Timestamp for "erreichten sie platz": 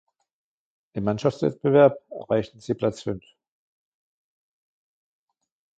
2.09-3.03